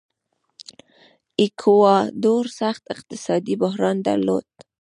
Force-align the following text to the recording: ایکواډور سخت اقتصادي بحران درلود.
ایکواډور 1.41 2.45
سخت 2.59 2.83
اقتصادي 2.93 3.55
بحران 3.61 3.97
درلود. 4.07 4.47